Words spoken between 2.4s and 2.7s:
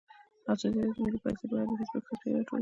کړي.